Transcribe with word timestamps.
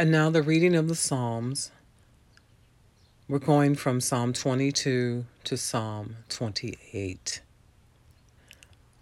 And 0.00 0.10
now 0.10 0.30
the 0.30 0.42
reading 0.42 0.74
of 0.76 0.88
the 0.88 0.94
Psalms. 0.94 1.70
We're 3.28 3.38
going 3.38 3.74
from 3.74 4.00
Psalm 4.00 4.32
22 4.32 5.26
to 5.44 5.56
Psalm 5.58 6.16
28. 6.30 7.42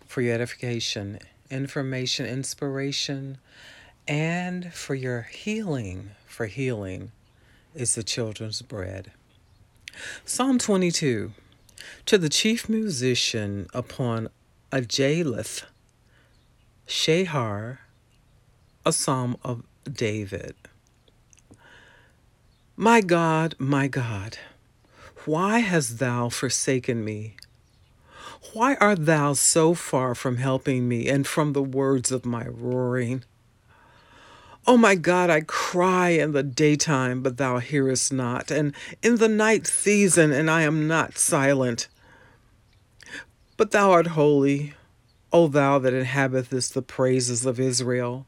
For 0.05 0.23
your 0.23 0.35
edification, 0.35 1.21
information, 1.53 2.27
inspiration, 2.27 3.39
and 4.09 4.75
for 4.75 4.97
your 4.97 5.29
healing, 5.31 6.11
for 6.27 6.47
healing 6.47 7.13
is 7.77 7.95
the 7.95 8.03
children's 8.03 8.61
bread. 8.61 9.13
Psalm 10.25 10.59
22 10.59 11.33
To 12.07 12.19
the 12.19 12.29
chief 12.29 12.69
musician 12.69 13.69
upon 13.73 14.31
Aijeleth, 14.73 15.63
Shahar, 16.89 17.83
a 18.85 18.93
psalm 18.93 19.37
of 19.45 19.63
David. 19.85 20.57
My 22.81 23.01
God, 23.01 23.57
my 23.59 23.89
God, 23.89 24.39
why 25.25 25.59
hast 25.59 25.99
thou 25.99 26.29
forsaken 26.29 27.05
me? 27.05 27.35
Why 28.53 28.77
art 28.77 29.05
thou 29.05 29.33
so 29.33 29.75
far 29.75 30.15
from 30.15 30.37
helping 30.37 30.87
me 30.87 31.09
and 31.09 31.27
from 31.27 31.55
the 31.55 31.63
words 31.63 32.13
of 32.13 32.25
my 32.25 32.47
roaring? 32.47 33.25
O 34.65 34.75
oh 34.75 34.77
my 34.77 34.95
God, 34.95 35.29
I 35.29 35.41
cry 35.41 36.11
in 36.11 36.31
the 36.31 36.45
daytime, 36.45 37.21
but 37.21 37.37
thou 37.37 37.59
hearest 37.59 38.13
not, 38.13 38.53
and 38.53 38.73
in 39.03 39.17
the 39.17 39.27
night 39.27 39.67
season, 39.67 40.31
and 40.31 40.49
I 40.49 40.63
am 40.63 40.87
not 40.87 41.19
silent. 41.19 41.89
But 43.57 43.73
thou 43.73 43.91
art 43.91 44.07
holy, 44.07 44.75
O 45.33 45.49
thou 45.49 45.81
that 45.81 45.95
inhabitest 45.95 46.75
the 46.75 46.83
praises 46.83 47.45
of 47.45 47.59
Israel. 47.59 48.25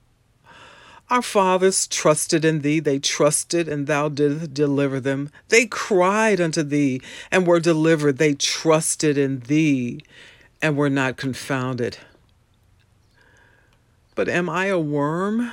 Our 1.11 1.23
fathers 1.23 1.89
trusted 1.89 2.45
in 2.45 2.61
thee, 2.61 2.79
they 2.79 3.01
trusted, 3.01 3.69
and 3.69 3.89
thou 3.89 4.09
didst 4.09 4.55
deliver 4.55 5.01
them. 5.01 5.31
They 5.49 5.67
cried 5.67 6.41
unto 6.41 6.63
thee 6.63 7.03
and 7.33 7.49
were 7.49 7.59
delivered. 7.59 8.19
They 8.19 8.35
trusted 8.35 9.19
in 9.19 9.41
thee 9.41 10.05
and 10.63 10.77
were 10.77 10.89
not 10.89 11.17
confounded. 11.17 11.99
But 14.15 14.29
am 14.29 14.49
I 14.49 14.67
a 14.67 14.79
worm 14.79 15.51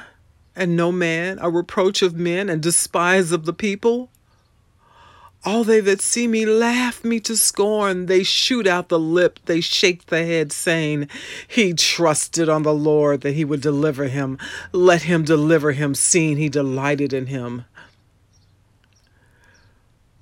and 0.56 0.76
no 0.76 0.92
man, 0.92 1.40
a 1.42 1.50
reproach 1.50 2.04
of 2.04 2.16
men 2.16 2.50
and 2.50 2.62
despise 2.62 3.32
of 3.32 3.46
the 3.46 3.54
people? 3.54 4.12
All 5.48 5.64
they 5.64 5.80
that 5.80 6.02
see 6.02 6.28
me 6.28 6.46
laugh 6.46 7.06
me 7.06 7.22
to 7.22 7.38
scorn. 7.38 8.08
They 8.08 8.22
shoot 8.22 8.68
out 8.68 8.90
the 8.90 9.00
lip, 9.00 9.40
they 9.46 9.62
shake 9.62 10.08
the 10.08 10.26
head, 10.26 10.52
saying, 10.52 11.08
He 11.48 11.74
trusted 11.74 12.50
on 12.50 12.64
the 12.64 12.74
Lord 12.74 13.22
that 13.22 13.32
he 13.32 13.46
would 13.46 13.62
deliver 13.62 14.10
him. 14.10 14.38
Let 14.74 15.04
him 15.04 15.24
deliver 15.24 15.72
him, 15.72 15.96
seeing 15.96 16.36
he 16.36 16.50
delighted 16.50 17.14
in 17.14 17.28
him. 17.28 17.64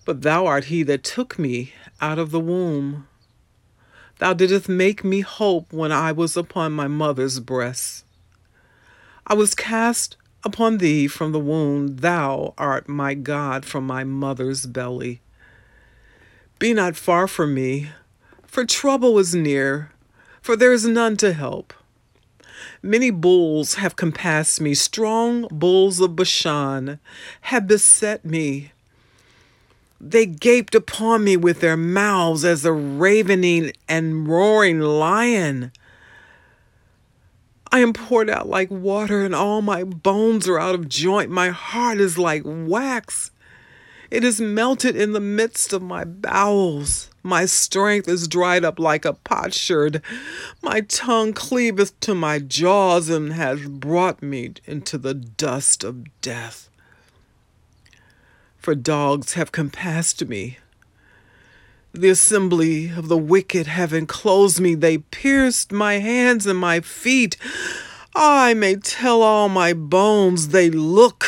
But 0.05 0.21
thou 0.21 0.45
art 0.45 0.65
he 0.65 0.83
that 0.83 1.03
took 1.03 1.39
me 1.39 1.73
out 1.99 2.19
of 2.19 2.29
the 2.29 2.39
womb. 2.39 3.07
Thou 4.19 4.35
didst 4.35 4.69
make 4.69 5.03
me 5.03 5.21
hope 5.21 5.73
when 5.73 5.91
I 5.91 6.11
was 6.11 6.37
upon 6.37 6.71
my 6.71 6.87
mother's 6.87 7.39
breast. 7.39 8.05
I 9.25 9.33
was 9.33 9.55
cast 9.55 10.17
upon 10.45 10.77
thee 10.77 11.07
from 11.07 11.31
the 11.31 11.39
womb. 11.39 11.97
Thou 11.97 12.53
art 12.57 12.87
my 12.87 13.15
God 13.15 13.65
from 13.65 13.85
my 13.85 14.03
mother's 14.03 14.67
belly. 14.67 15.19
Be 16.59 16.73
not 16.73 16.95
far 16.95 17.27
from 17.27 17.53
me, 17.53 17.89
for 18.45 18.63
trouble 18.63 19.19
is 19.19 19.35
near, 19.35 19.91
for 20.41 20.55
there 20.55 20.71
is 20.71 20.85
none 20.85 21.17
to 21.17 21.33
help. 21.33 21.73
Many 22.81 23.09
bulls 23.09 23.75
have 23.75 23.95
compassed 23.95 24.61
me, 24.61 24.73
strong 24.75 25.47
bulls 25.51 25.99
of 25.99 26.15
Bashan 26.15 26.99
have 27.41 27.67
beset 27.67 28.23
me. 28.23 28.71
They 29.99 30.25
gaped 30.25 30.75
upon 30.75 31.23
me 31.23 31.35
with 31.35 31.61
their 31.61 31.75
mouths 31.75 32.45
as 32.45 32.63
a 32.63 32.71
ravening 32.71 33.73
and 33.89 34.27
roaring 34.27 34.79
lion. 34.79 35.71
I 37.75 37.79
am 37.79 37.91
poured 37.91 38.29
out 38.29 38.47
like 38.47 38.71
water, 38.71 39.25
and 39.25 39.35
all 39.35 39.61
my 39.61 39.83
bones 39.83 40.47
are 40.47 40.57
out 40.57 40.75
of 40.75 40.87
joint. 40.87 41.29
My 41.29 41.49
heart 41.49 41.97
is 41.97 42.17
like 42.17 42.43
wax. 42.45 43.31
It 44.09 44.23
is 44.23 44.39
melted 44.39 44.95
in 44.95 45.11
the 45.11 45.19
midst 45.19 45.73
of 45.73 45.81
my 45.81 46.05
bowels. 46.05 47.09
My 47.21 47.43
strength 47.43 48.07
is 48.07 48.29
dried 48.29 48.63
up 48.63 48.79
like 48.79 49.03
a 49.03 49.11
potsherd. 49.11 50.01
My 50.61 50.79
tongue 50.87 51.33
cleaveth 51.33 51.99
to 51.99 52.15
my 52.15 52.39
jaws 52.39 53.09
and 53.09 53.33
has 53.33 53.67
brought 53.67 54.23
me 54.23 54.53
into 54.63 54.97
the 54.97 55.13
dust 55.13 55.83
of 55.83 56.21
death. 56.21 56.69
For 58.57 58.73
dogs 58.73 59.33
have 59.33 59.51
compassed 59.51 60.25
me. 60.25 60.59
The 61.95 62.09
assembly 62.09 62.89
of 62.89 63.07
the 63.07 63.17
wicked 63.17 63.67
have 63.67 63.93
enclosed 63.93 64.59
me. 64.59 64.75
They 64.75 64.97
pierced 64.97 65.71
my 65.71 65.99
hands 65.99 66.45
and 66.45 66.59
my 66.59 66.81
feet. 66.81 67.37
I 68.13 68.53
may 68.53 68.75
tell 68.75 69.21
all 69.21 69.47
my 69.47 69.71
bones. 69.71 70.49
They 70.49 70.69
look 70.69 71.25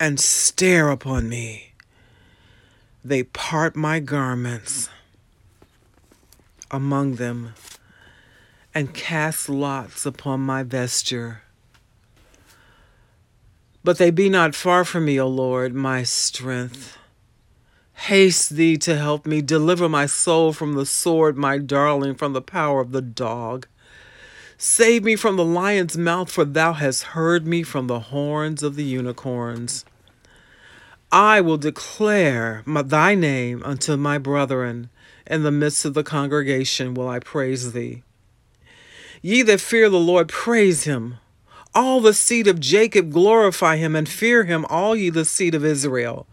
and 0.00 0.18
stare 0.18 0.88
upon 0.88 1.28
me. 1.28 1.74
They 3.04 3.24
part 3.24 3.76
my 3.76 4.00
garments 4.00 4.88
among 6.70 7.16
them 7.16 7.52
and 8.74 8.94
cast 8.94 9.50
lots 9.50 10.06
upon 10.06 10.40
my 10.40 10.62
vesture. 10.62 11.42
But 13.84 13.98
they 13.98 14.10
be 14.10 14.30
not 14.30 14.54
far 14.54 14.86
from 14.86 15.04
me, 15.04 15.20
O 15.20 15.28
Lord, 15.28 15.74
my 15.74 16.02
strength. 16.02 16.96
Haste 17.96 18.50
thee 18.50 18.76
to 18.78 18.96
help 18.96 19.26
me. 19.26 19.42
Deliver 19.42 19.88
my 19.88 20.06
soul 20.06 20.52
from 20.52 20.74
the 20.74 20.86
sword, 20.86 21.36
my 21.36 21.58
darling, 21.58 22.14
from 22.14 22.34
the 22.34 22.42
power 22.42 22.80
of 22.80 22.92
the 22.92 23.02
dog. 23.02 23.66
Save 24.58 25.02
me 25.02 25.16
from 25.16 25.36
the 25.36 25.44
lion's 25.44 25.98
mouth, 25.98 26.30
for 26.30 26.44
thou 26.44 26.74
hast 26.74 27.02
heard 27.02 27.46
me 27.46 27.62
from 27.62 27.88
the 27.88 28.00
horns 28.00 28.62
of 28.62 28.76
the 28.76 28.84
unicorns. 28.84 29.84
I 31.10 31.40
will 31.40 31.56
declare 31.56 32.62
my, 32.64 32.82
thy 32.82 33.14
name 33.14 33.62
unto 33.64 33.96
my 33.96 34.18
brethren. 34.18 34.90
In 35.26 35.42
the 35.42 35.50
midst 35.50 35.84
of 35.84 35.94
the 35.94 36.04
congregation 36.04 36.94
will 36.94 37.08
I 37.08 37.18
praise 37.18 37.72
thee. 37.72 38.02
Ye 39.20 39.42
that 39.42 39.60
fear 39.60 39.88
the 39.88 39.98
Lord, 39.98 40.28
praise 40.28 40.84
him. 40.84 41.16
All 41.74 42.00
the 42.00 42.14
seed 42.14 42.46
of 42.46 42.60
Jacob 42.60 43.10
glorify 43.10 43.76
him, 43.76 43.96
and 43.96 44.08
fear 44.08 44.44
him, 44.44 44.64
all 44.68 44.94
ye 44.94 45.10
the 45.10 45.24
seed 45.24 45.54
of 45.54 45.64
Israel. 45.64 46.26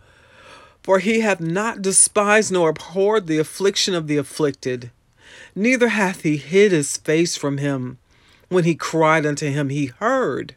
For 0.84 1.00
he 1.00 1.22
hath 1.22 1.40
not 1.40 1.82
despised 1.82 2.52
nor 2.52 2.70
abhorred 2.70 3.28
the 3.28 3.40
affliction 3.40 3.96
of 3.96 4.08
the 4.08 4.18
afflicted, 4.18 4.92
neither 5.56 5.88
hath 5.88 6.22
he 6.22 6.38
hid 6.38 6.74
his 6.74 6.98
face 6.98 7.38
from 7.38 7.58
him. 7.58 7.98
When 8.50 8.66
he 8.66 8.76
cried 8.76 9.26
unto 9.26 9.50
him, 9.50 9.70
he 9.70 9.88
heard. 9.88 10.56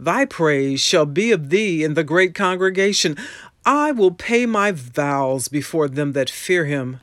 Thy 0.00 0.24
praise 0.24 0.80
shall 0.80 1.06
be 1.06 1.32
of 1.32 1.50
thee 1.50 1.84
in 1.84 1.94
the 1.94 2.02
great 2.02 2.34
congregation. 2.34 3.16
I 3.64 3.92
will 3.92 4.10
pay 4.10 4.46
my 4.46 4.72
vows 4.72 5.48
before 5.48 5.88
them 5.88 6.12
that 6.12 6.30
fear 6.30 6.64
him. 6.64 7.00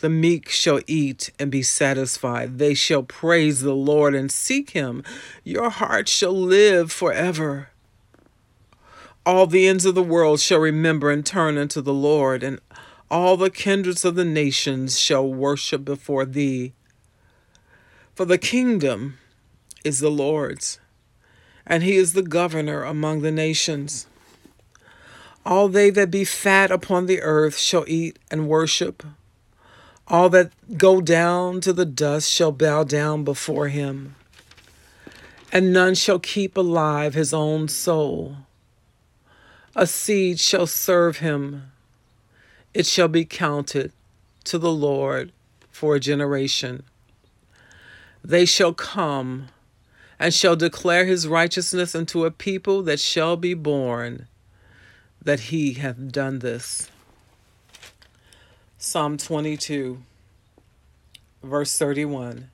The 0.00 0.10
meek 0.10 0.48
shall 0.48 0.80
eat 0.86 1.30
and 1.38 1.50
be 1.50 1.62
satisfied. 1.62 2.58
They 2.58 2.74
shall 2.74 3.02
praise 3.02 3.60
the 3.60 3.74
Lord 3.74 4.14
and 4.14 4.30
seek 4.30 4.70
him. 4.70 5.02
Your 5.42 5.70
heart 5.70 6.08
shall 6.08 6.36
live 6.36 6.92
forever. 6.92 7.70
All 9.26 9.48
the 9.48 9.66
ends 9.66 9.84
of 9.84 9.96
the 9.96 10.04
world 10.04 10.38
shall 10.38 10.60
remember 10.60 11.10
and 11.10 11.26
turn 11.26 11.58
unto 11.58 11.80
the 11.80 11.92
Lord, 11.92 12.44
and 12.44 12.60
all 13.10 13.36
the 13.36 13.50
kindreds 13.50 14.04
of 14.04 14.14
the 14.14 14.24
nations 14.24 15.00
shall 15.00 15.26
worship 15.26 15.84
before 15.84 16.24
thee. 16.24 16.74
For 18.14 18.24
the 18.24 18.38
kingdom 18.38 19.18
is 19.82 19.98
the 19.98 20.12
Lord's, 20.12 20.78
and 21.66 21.82
he 21.82 21.96
is 21.96 22.12
the 22.12 22.22
governor 22.22 22.84
among 22.84 23.22
the 23.22 23.32
nations. 23.32 24.06
All 25.44 25.66
they 25.66 25.90
that 25.90 26.12
be 26.12 26.24
fat 26.24 26.70
upon 26.70 27.06
the 27.06 27.20
earth 27.20 27.58
shall 27.58 27.84
eat 27.88 28.20
and 28.30 28.48
worship. 28.48 29.02
All 30.06 30.28
that 30.28 30.52
go 30.78 31.00
down 31.00 31.60
to 31.62 31.72
the 31.72 31.84
dust 31.84 32.30
shall 32.30 32.52
bow 32.52 32.84
down 32.84 33.24
before 33.24 33.66
him, 33.68 34.14
and 35.50 35.72
none 35.72 35.96
shall 35.96 36.20
keep 36.20 36.56
alive 36.56 37.14
his 37.14 37.34
own 37.34 37.66
soul. 37.66 38.36
A 39.78 39.86
seed 39.86 40.40
shall 40.40 40.66
serve 40.66 41.18
him. 41.18 41.70
It 42.72 42.86
shall 42.86 43.08
be 43.08 43.26
counted 43.26 43.92
to 44.44 44.56
the 44.56 44.72
Lord 44.72 45.32
for 45.70 45.94
a 45.94 46.00
generation. 46.00 46.84
They 48.24 48.46
shall 48.46 48.72
come 48.72 49.48
and 50.18 50.32
shall 50.32 50.56
declare 50.56 51.04
his 51.04 51.28
righteousness 51.28 51.94
unto 51.94 52.24
a 52.24 52.30
people 52.30 52.82
that 52.84 53.00
shall 53.00 53.36
be 53.36 53.52
born, 53.52 54.28
that 55.22 55.40
he 55.40 55.74
hath 55.74 56.10
done 56.10 56.38
this. 56.38 56.90
Psalm 58.78 59.18
22, 59.18 60.02
verse 61.42 61.76
31. 61.76 62.48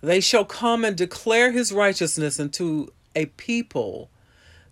They 0.00 0.20
shall 0.20 0.44
come 0.44 0.84
and 0.84 0.96
declare 0.96 1.50
his 1.50 1.72
righteousness 1.72 2.38
unto 2.38 2.90
a 3.16 3.26
people 3.26 4.10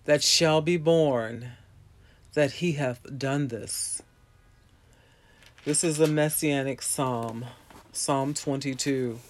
that 0.05 0.23
shall 0.23 0.61
be 0.61 0.77
born 0.77 1.53
that 2.35 2.53
he 2.53 2.73
hath 2.73 3.01
done 3.19 3.49
this. 3.49 4.03
This 5.65 5.85
is 5.85 6.01
a 6.01 6.07
messianic 6.07 6.83
psalm, 6.83 7.45
Psalm 7.93 8.35
22. 8.35 9.21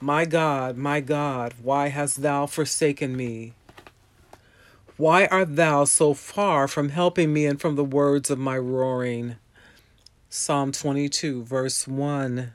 My 0.00 0.24
God, 0.24 0.76
my 0.76 1.00
God, 1.00 1.54
why 1.62 1.88
hast 1.88 2.22
thou 2.22 2.46
forsaken 2.46 3.16
me? 3.16 3.52
Why 4.96 5.26
art 5.26 5.56
thou 5.56 5.84
so 5.84 6.14
far 6.14 6.66
from 6.66 6.88
helping 6.88 7.32
me 7.32 7.46
and 7.46 7.60
from 7.60 7.76
the 7.76 7.84
words 7.84 8.30
of 8.30 8.38
my 8.38 8.56
roaring? 8.56 9.36
Psalm 10.30 10.72
22, 10.72 11.44
verse 11.44 11.86
1. 11.86 12.52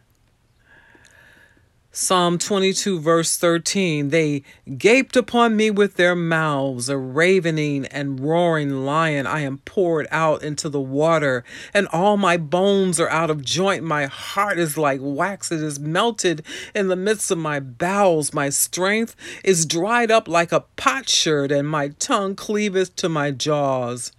Psalm 1.95 2.39
22, 2.39 2.99
verse 2.99 3.37
13 3.37 4.09
They 4.09 4.41
gaped 4.79 5.15
upon 5.15 5.55
me 5.55 5.69
with 5.69 5.93
their 5.93 6.15
mouths, 6.15 6.89
a 6.89 6.97
ravening 6.97 7.85
and 7.85 8.19
roaring 8.19 8.83
lion. 8.83 9.27
I 9.27 9.41
am 9.41 9.59
poured 9.59 10.07
out 10.09 10.41
into 10.41 10.69
the 10.69 10.81
water, 10.81 11.43
and 11.71 11.87
all 11.89 12.17
my 12.17 12.35
bones 12.35 12.99
are 12.99 13.11
out 13.11 13.29
of 13.29 13.45
joint. 13.45 13.83
My 13.83 14.07
heart 14.07 14.57
is 14.57 14.75
like 14.75 15.01
wax, 15.03 15.51
it 15.51 15.61
is 15.61 15.79
melted 15.79 16.43
in 16.73 16.87
the 16.87 16.95
midst 16.95 17.29
of 17.29 17.37
my 17.37 17.59
bowels. 17.59 18.33
My 18.33 18.49
strength 18.49 19.15
is 19.43 19.67
dried 19.67 20.09
up 20.09 20.27
like 20.27 20.51
a 20.51 20.65
potsherd, 20.75 21.51
and 21.51 21.69
my 21.69 21.89
tongue 21.99 22.35
cleaveth 22.35 22.95
to 22.95 23.07
my 23.07 23.29
jaws. 23.29 24.11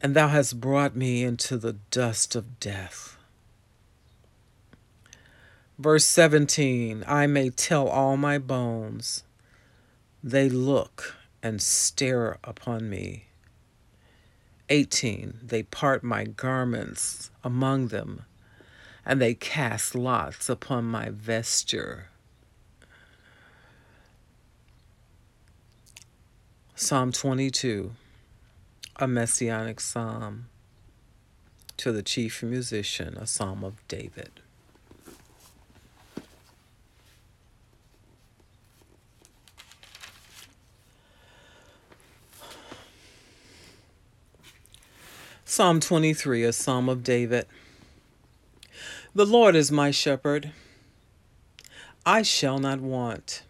And 0.00 0.16
thou 0.16 0.26
hast 0.26 0.60
brought 0.60 0.96
me 0.96 1.22
into 1.22 1.56
the 1.56 1.74
dust 1.92 2.34
of 2.34 2.58
death. 2.58 3.13
Verse 5.78 6.06
17 6.06 7.02
I 7.06 7.26
may 7.26 7.50
tell 7.50 7.88
all 7.88 8.16
my 8.16 8.38
bones, 8.38 9.24
they 10.22 10.48
look 10.48 11.16
and 11.42 11.60
stare 11.60 12.38
upon 12.44 12.88
me. 12.88 13.24
18 14.68 15.40
They 15.42 15.64
part 15.64 16.04
my 16.04 16.24
garments 16.24 17.30
among 17.42 17.88
them, 17.88 18.22
and 19.04 19.20
they 19.20 19.34
cast 19.34 19.96
lots 19.96 20.48
upon 20.48 20.84
my 20.84 21.10
vesture. 21.10 22.08
Psalm 26.76 27.12
22, 27.12 27.92
a 28.96 29.08
messianic 29.08 29.80
psalm 29.80 30.46
to 31.76 31.90
the 31.90 32.02
chief 32.02 32.42
musician, 32.44 33.16
a 33.16 33.26
psalm 33.26 33.64
of 33.64 33.86
David. 33.88 34.40
Psalm 45.54 45.78
23, 45.78 46.42
a 46.42 46.52
psalm 46.52 46.88
of 46.88 47.04
David. 47.04 47.46
The 49.14 49.24
Lord 49.24 49.54
is 49.54 49.70
my 49.70 49.92
shepherd. 49.92 50.50
I 52.04 52.22
shall 52.22 52.58
not 52.58 52.80
want. 52.80 53.44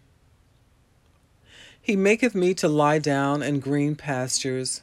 He 1.80 1.96
maketh 1.96 2.34
me 2.34 2.52
to 2.52 2.68
lie 2.68 2.98
down 2.98 3.42
in 3.42 3.58
green 3.58 3.96
pastures. 3.96 4.82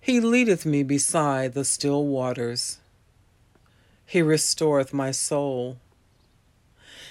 He 0.00 0.20
leadeth 0.20 0.64
me 0.64 0.84
beside 0.84 1.54
the 1.54 1.64
still 1.64 2.06
waters. 2.06 2.78
He 4.06 4.22
restoreth 4.22 4.94
my 4.94 5.10
soul. 5.10 5.78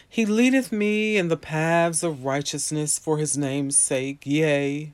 He 0.07 0.25
leadeth 0.25 0.71
me 0.71 1.17
in 1.17 1.27
the 1.27 1.35
paths 1.35 2.01
of 2.01 2.23
righteousness 2.23 2.97
for 2.97 3.17
his 3.17 3.37
name's 3.37 3.77
sake. 3.77 4.21
Yea, 4.23 4.93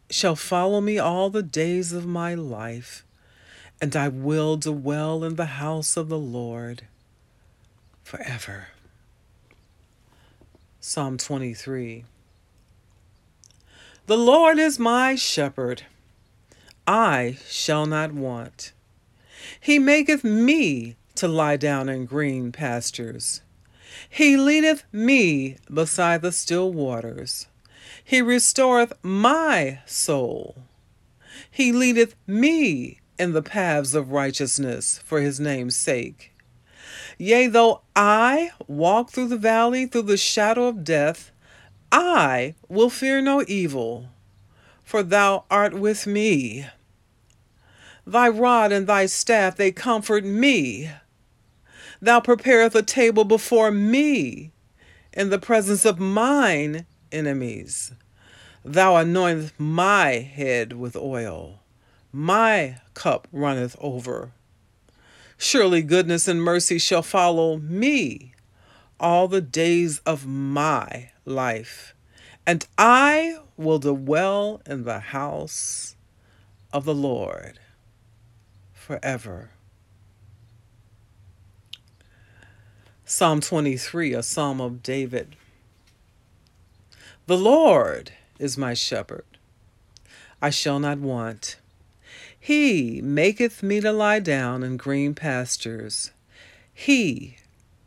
shall 0.13 0.35
follow 0.35 0.81
me 0.81 0.97
all 0.97 1.29
the 1.29 1.43
days 1.43 1.93
of 1.93 2.05
my 2.05 2.33
life, 2.33 3.05
and 3.81 3.95
I 3.95 4.07
will 4.07 4.57
dwell 4.57 5.23
in 5.23 5.35
the 5.35 5.45
house 5.45 5.97
of 5.97 6.09
the 6.09 6.19
Lord 6.19 6.83
forever. 8.03 8.67
Psalm 10.79 11.17
23 11.17 12.03
The 14.07 14.17
Lord 14.17 14.59
is 14.59 14.77
my 14.77 15.15
shepherd, 15.15 15.83
I 16.85 17.37
shall 17.47 17.85
not 17.85 18.11
want. 18.13 18.73
He 19.59 19.79
maketh 19.79 20.23
me 20.23 20.95
to 21.15 21.27
lie 21.27 21.57
down 21.57 21.87
in 21.87 22.05
green 22.05 22.51
pastures. 22.51 23.41
He 24.09 24.37
leadeth 24.37 24.83
me 24.91 25.57
beside 25.71 26.21
the 26.21 26.31
still 26.31 26.71
waters. 26.71 27.47
He 28.11 28.21
restoreth 28.21 28.91
my 29.03 29.79
soul. 29.85 30.63
He 31.49 31.71
leadeth 31.71 32.13
me 32.27 32.99
in 33.17 33.31
the 33.31 33.41
paths 33.41 33.95
of 33.95 34.11
righteousness 34.11 34.99
for 35.05 35.21
his 35.21 35.39
name's 35.39 35.77
sake. 35.77 36.33
Yea, 37.17 37.47
though 37.47 37.83
I 37.95 38.51
walk 38.67 39.11
through 39.11 39.29
the 39.29 39.37
valley, 39.37 39.85
through 39.85 40.01
the 40.01 40.17
shadow 40.17 40.67
of 40.67 40.83
death, 40.83 41.31
I 41.89 42.55
will 42.67 42.89
fear 42.89 43.21
no 43.21 43.45
evil, 43.47 44.09
for 44.83 45.03
thou 45.03 45.45
art 45.49 45.73
with 45.73 46.05
me. 46.05 46.65
Thy 48.05 48.27
rod 48.27 48.73
and 48.73 48.87
thy 48.87 49.05
staff, 49.05 49.55
they 49.55 49.71
comfort 49.71 50.25
me. 50.25 50.91
Thou 52.01 52.19
preparest 52.19 52.75
a 52.75 52.83
table 52.83 53.23
before 53.23 53.71
me 53.71 54.51
in 55.13 55.29
the 55.29 55.39
presence 55.39 55.85
of 55.85 55.97
mine 55.97 56.85
enemies. 57.13 57.93
Thou 58.63 58.93
anointest 58.93 59.53
my 59.57 60.09
head 60.19 60.73
with 60.73 60.95
oil, 60.95 61.61
my 62.11 62.77
cup 62.93 63.27
runneth 63.31 63.75
over. 63.79 64.33
Surely 65.35 65.81
goodness 65.81 66.27
and 66.27 66.43
mercy 66.43 66.77
shall 66.77 67.01
follow 67.01 67.57
me 67.57 68.33
all 68.99 69.27
the 69.27 69.41
days 69.41 69.99
of 70.05 70.27
my 70.27 71.09
life, 71.25 71.95
and 72.45 72.67
I 72.77 73.39
will 73.57 73.79
dwell 73.79 74.61
in 74.67 74.83
the 74.83 74.99
house 74.99 75.95
of 76.71 76.85
the 76.85 76.93
Lord 76.93 77.59
forever. 78.71 79.49
Psalm 83.05 83.41
23, 83.41 84.13
a 84.13 84.21
psalm 84.21 84.61
of 84.61 84.83
David. 84.83 85.35
The 87.25 87.37
Lord 87.37 88.11
is 88.41 88.57
my 88.57 88.73
shepherd. 88.73 89.23
I 90.41 90.49
shall 90.49 90.79
not 90.79 90.97
want. 90.97 91.57
He 92.37 92.99
maketh 93.03 93.61
me 93.61 93.79
to 93.81 93.91
lie 93.91 94.19
down 94.19 94.63
in 94.63 94.75
green 94.75 95.13
pastures. 95.13 96.11
He 96.73 97.37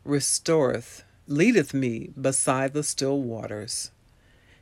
restoreth, 0.05 1.03
leadeth 1.27 1.73
me 1.73 2.11
beside 2.19 2.73
the 2.73 2.83
still 2.83 3.19
waters. 3.19 3.91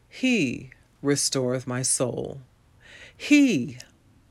He 0.10 0.72
restoreth 1.04 1.68
my 1.68 1.84
soul. 1.84 2.42
He 3.16 3.78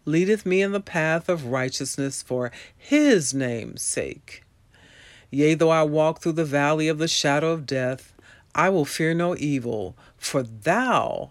leadeth 0.04 0.44
me 0.44 0.62
in 0.62 0.72
the 0.72 0.80
path 0.80 1.28
of 1.28 1.46
righteousness 1.46 2.22
for 2.22 2.50
his 2.76 3.32
name's 3.32 3.82
sake. 3.82 4.42
Yea, 5.30 5.54
though 5.54 5.70
I 5.70 5.84
walk 5.84 6.20
through 6.20 6.32
the 6.32 6.44
valley 6.44 6.88
of 6.88 6.98
the 6.98 7.08
shadow 7.08 7.52
of 7.52 7.66
death, 7.66 8.12
I 8.54 8.68
will 8.68 8.84
fear 8.84 9.14
no 9.14 9.36
evil, 9.36 9.96
for 10.18 10.42
thou 10.42 11.30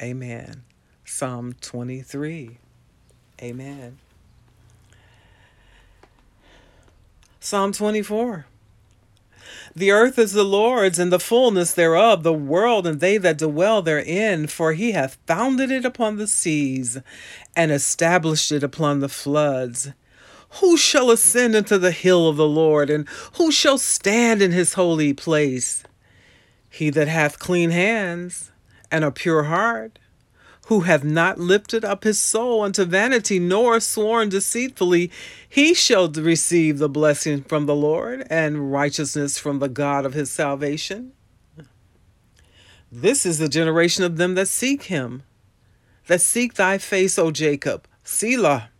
Amen. 0.00 0.62
Psalm 1.04 1.54
23. 1.60 2.58
Amen. 3.42 3.98
Psalm 7.40 7.72
24. 7.72 8.46
The 9.74 9.90
earth 9.90 10.18
is 10.18 10.32
the 10.32 10.44
Lord's, 10.44 10.98
and 10.98 11.12
the 11.12 11.18
fullness 11.18 11.72
thereof, 11.72 12.22
the 12.22 12.32
world 12.32 12.86
and 12.86 13.00
they 13.00 13.16
that 13.18 13.38
dwell 13.38 13.82
therein. 13.82 14.46
For 14.46 14.72
he 14.72 14.92
hath 14.92 15.18
founded 15.26 15.70
it 15.70 15.84
upon 15.84 16.16
the 16.16 16.26
seas, 16.26 16.98
and 17.56 17.72
established 17.72 18.52
it 18.52 18.62
upon 18.62 19.00
the 19.00 19.08
floods. 19.08 19.92
Who 20.60 20.76
shall 20.76 21.10
ascend 21.10 21.54
into 21.54 21.78
the 21.78 21.92
hill 21.92 22.28
of 22.28 22.36
the 22.36 22.48
Lord, 22.48 22.90
and 22.90 23.08
who 23.34 23.50
shall 23.50 23.78
stand 23.78 24.42
in 24.42 24.52
his 24.52 24.74
holy 24.74 25.12
place? 25.12 25.82
He 26.70 26.90
that 26.90 27.08
hath 27.08 27.38
clean 27.38 27.70
hands 27.70 28.50
and 28.90 29.04
a 29.04 29.10
pure 29.10 29.44
heart, 29.44 29.98
who 30.66 30.80
hath 30.80 31.02
not 31.02 31.38
lifted 31.38 31.84
up 31.84 32.04
his 32.04 32.20
soul 32.20 32.62
unto 32.62 32.84
vanity, 32.84 33.38
nor 33.38 33.80
sworn 33.80 34.28
deceitfully, 34.28 35.10
he 35.48 35.72
shall 35.72 36.10
receive 36.10 36.78
the 36.78 36.88
blessing 36.90 37.42
from 37.42 37.64
the 37.66 37.74
Lord 37.74 38.26
and 38.28 38.70
righteousness 38.70 39.38
from 39.38 39.60
the 39.60 39.68
God 39.68 40.04
of 40.04 40.12
his 40.12 40.30
salvation. 40.30 41.12
This 42.92 43.24
is 43.24 43.38
the 43.38 43.48
generation 43.48 44.04
of 44.04 44.16
them 44.16 44.34
that 44.34 44.48
seek 44.48 44.84
him, 44.84 45.22
that 46.06 46.20
seek 46.20 46.54
thy 46.54 46.78
face, 46.78 47.18
O 47.18 47.30
Jacob. 47.30 47.86
Selah. 48.04 48.70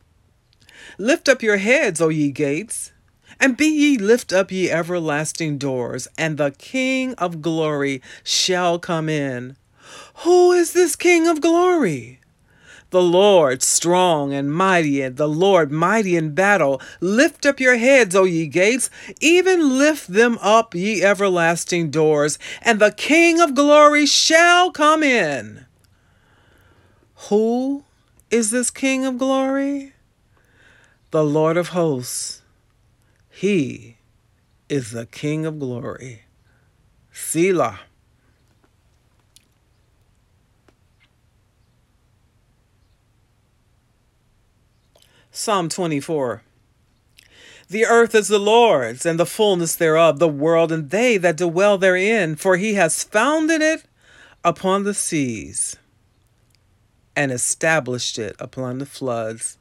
Lift 0.98 1.28
up 1.28 1.42
your 1.42 1.58
heads, 1.58 2.00
O 2.00 2.08
ye 2.08 2.30
gates, 2.30 2.92
and 3.40 3.56
be 3.56 3.66
ye 3.66 3.98
lift 3.98 4.32
up 4.32 4.50
ye 4.50 4.70
everlasting 4.70 5.58
doors, 5.58 6.08
and 6.18 6.36
the 6.36 6.50
King 6.50 7.14
of 7.14 7.40
glory 7.40 8.02
shall 8.24 8.78
come 8.78 9.08
in. 9.08 9.56
Who 10.24 10.52
is 10.52 10.72
this 10.72 10.96
King 10.96 11.26
of 11.26 11.40
glory? 11.40 12.20
The 12.90 13.02
Lord 13.02 13.62
strong 13.62 14.32
and 14.32 14.50
mighty, 14.50 15.02
and 15.02 15.18
the 15.18 15.28
Lord 15.28 15.70
mighty 15.70 16.16
in 16.16 16.34
battle. 16.34 16.80
Lift 17.00 17.44
up 17.44 17.60
your 17.60 17.76
heads, 17.76 18.16
O 18.16 18.24
ye 18.24 18.46
gates, 18.46 18.88
even 19.20 19.78
lift 19.78 20.10
them 20.10 20.38
up, 20.40 20.74
ye 20.74 21.02
everlasting 21.02 21.90
doors, 21.90 22.38
and 22.62 22.80
the 22.80 22.92
King 22.92 23.40
of 23.40 23.54
glory 23.54 24.06
shall 24.06 24.70
come 24.70 25.02
in. 25.02 25.66
Who 27.28 27.84
is 28.30 28.50
this 28.50 28.70
King 28.70 29.04
of 29.04 29.18
glory? 29.18 29.92
The 31.10 31.24
Lord 31.24 31.56
of 31.58 31.68
hosts. 31.68 32.42
He 33.28 33.96
is 34.68 34.92
the 34.92 35.06
King 35.06 35.44
of 35.44 35.58
glory. 35.58 36.22
Selah. 37.12 37.80
Psalm 45.38 45.68
24 45.68 46.42
The 47.70 47.86
earth 47.86 48.12
is 48.12 48.26
the 48.26 48.40
Lord's, 48.40 49.06
and 49.06 49.20
the 49.20 49.24
fullness 49.24 49.76
thereof, 49.76 50.18
the 50.18 50.26
world 50.26 50.72
and 50.72 50.90
they 50.90 51.16
that 51.16 51.36
dwell 51.36 51.78
therein, 51.78 52.34
for 52.34 52.56
he 52.56 52.74
has 52.74 53.04
founded 53.04 53.62
it 53.62 53.84
upon 54.42 54.82
the 54.82 54.92
seas 54.92 55.76
and 57.14 57.30
established 57.30 58.18
it 58.18 58.34
upon 58.40 58.78
the 58.78 58.84
floods. 58.84 59.58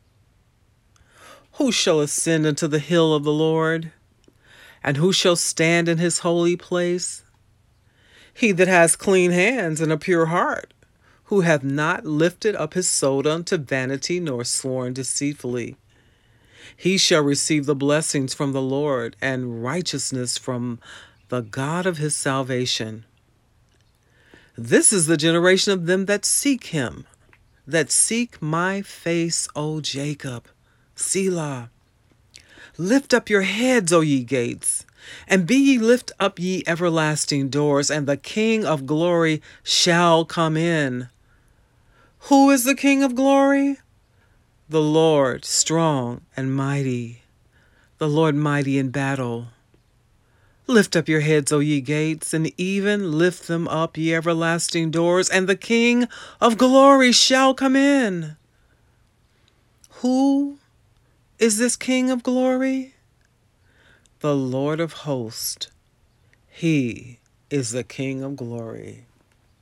Who 1.54 1.72
shall 1.72 2.02
ascend 2.02 2.48
into 2.48 2.68
the 2.68 2.80
hill 2.80 3.14
of 3.14 3.24
the 3.24 3.32
Lord? 3.32 3.92
And 4.84 4.98
who 4.98 5.14
shall 5.14 5.36
stand 5.36 5.88
in 5.88 6.00
his 6.00 6.20
holy 6.20 6.56
place? 6.56 7.24
He 8.34 8.52
that 8.52 8.68
has 8.68 8.96
clean 8.96 9.30
hands 9.30 9.80
and 9.80 9.92
a 9.92 9.98
pure 9.98 10.26
heart 10.26 10.74
who 11.28 11.42
hath 11.42 11.62
not 11.64 12.06
lifted 12.06 12.56
up 12.56 12.74
his 12.74 12.88
soul 12.88 13.28
unto 13.28 13.58
vanity, 13.58 14.20
nor 14.20 14.46
sworn 14.46 14.94
deceitfully. 14.94 15.76
He 16.76 16.98
shall 16.98 17.22
receive 17.22 17.66
the 17.66 17.76
blessings 17.76 18.34
from 18.34 18.54
the 18.54 18.62
Lord, 18.62 19.16
and 19.22 19.62
righteousness 19.64 20.38
from 20.38 20.80
the 21.28 21.42
God 21.42 21.86
of 21.86 21.98
his 21.98 22.16
salvation. 22.16 23.04
This 24.58 24.94
is 24.94 25.08
the 25.08 25.18
generation 25.18 25.74
of 25.74 25.86
them 25.86 26.06
that 26.06 26.24
seek 26.24 26.68
him, 26.68 27.06
that 27.66 27.92
seek 27.92 28.42
my 28.42 28.82
face, 28.82 29.50
O 29.54 29.82
Jacob. 29.82 30.48
Selah. 30.96 31.70
Lift 32.78 33.14
up 33.14 33.30
your 33.30 33.42
heads, 33.42 33.92
O 33.92 34.00
ye 34.00 34.24
gates, 34.24 34.86
and 35.28 35.46
be 35.46 35.56
ye 35.56 35.78
lift 35.78 36.12
up 36.22 36.40
ye 36.40 36.64
everlasting 36.66 37.50
doors, 37.50 37.92
and 37.92 38.08
the 38.08 38.18
King 38.18 38.66
of 38.66 38.86
glory 38.86 39.42
shall 39.62 40.24
come 40.24 40.56
in. 40.56 41.10
Who 42.28 42.50
is 42.50 42.66
the 42.66 42.76
King 42.76 43.04
of 43.04 43.16
glory? 43.16 43.78
The 44.68 44.82
Lord 44.82 45.46
strong 45.46 46.24
and 46.36 46.54
mighty, 46.54 47.22
the 48.00 48.10
Lord 48.10 48.36
mighty 48.36 48.78
in 48.78 48.90
battle. 48.90 49.48
Lift 50.68 50.98
up 50.98 51.08
your 51.08 51.22
heads, 51.22 51.54
O 51.54 51.60
ye 51.60 51.80
gates, 51.80 52.34
and 52.34 52.52
even 52.60 53.14
lift 53.14 53.48
them 53.48 53.66
up, 53.70 53.96
ye 53.96 54.14
everlasting 54.14 54.92
doors, 54.92 55.30
and 55.30 55.48
the 55.48 55.56
King 55.56 56.10
of 56.42 56.58
glory 56.58 57.14
shall 57.14 57.54
come 57.54 57.78
in. 57.78 58.36
Who 60.02 60.58
is 61.40 61.58
this 61.58 61.78
King 61.78 62.12
of 62.12 62.24
glory? 62.24 62.96
The 64.20 64.36
Lord 64.36 64.82
of 64.82 64.92
hosts. 64.92 65.70
He 66.50 67.20
is 67.50 67.72
the 67.72 67.86
King 67.86 68.22
of 68.22 68.36
glory. 68.36 69.06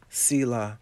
Selah. 0.09 0.79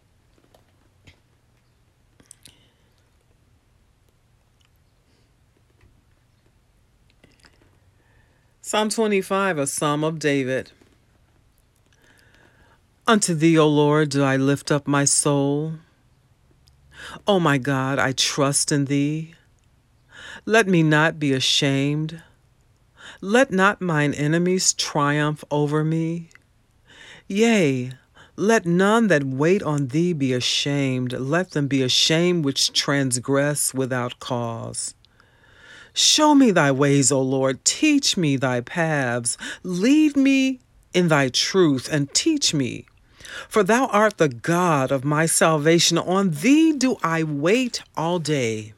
Psalm 8.73 8.89
25, 8.89 9.59
a 9.59 9.67
psalm 9.67 10.03
of 10.03 10.17
David. 10.17 10.71
Unto 13.05 13.35
thee, 13.35 13.55
O 13.55 13.67
Lord, 13.67 14.09
do 14.09 14.23
I 14.23 14.35
lift 14.35 14.71
up 14.71 14.87
my 14.87 15.05
soul. 15.05 15.73
O 17.27 17.39
my 17.39 17.59
God, 17.59 17.99
I 17.99 18.13
trust 18.13 18.71
in 18.71 18.85
thee. 18.85 19.35
Let 20.47 20.67
me 20.67 20.81
not 20.81 21.19
be 21.19 21.33
ashamed. 21.33 22.23
Let 23.21 23.51
not 23.51 23.79
mine 23.79 24.15
enemies 24.15 24.73
triumph 24.73 25.43
over 25.51 25.83
me. 25.83 26.29
Yea, 27.27 27.91
let 28.35 28.65
none 28.65 29.05
that 29.05 29.23
wait 29.23 29.61
on 29.61 29.89
thee 29.89 30.13
be 30.13 30.33
ashamed. 30.33 31.13
Let 31.13 31.51
them 31.51 31.67
be 31.67 31.83
ashamed 31.83 32.43
which 32.43 32.73
transgress 32.73 33.71
without 33.71 34.19
cause. 34.19 34.95
Show 35.93 36.33
me 36.33 36.51
thy 36.51 36.71
ways, 36.71 37.11
O 37.11 37.21
Lord. 37.21 37.63
Teach 37.63 38.17
me 38.17 38.35
thy 38.35 38.61
paths. 38.61 39.37
Lead 39.63 40.17
me 40.17 40.59
in 40.93 41.07
thy 41.07 41.29
truth 41.29 41.87
and 41.91 42.13
teach 42.13 42.53
me. 42.53 42.85
For 43.47 43.63
thou 43.63 43.87
art 43.87 44.17
the 44.17 44.29
God 44.29 44.91
of 44.91 45.05
my 45.05 45.25
salvation. 45.25 45.97
On 45.97 46.31
thee 46.31 46.73
do 46.73 46.97
I 47.03 47.23
wait 47.23 47.81
all 47.95 48.19
day. 48.19 48.73